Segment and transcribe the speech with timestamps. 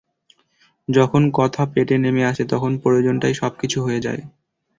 [0.87, 4.21] যখন কথা পেটে নেমে আসে তখন প্রয়োজন টাই সবকিছু হয়ে যায়।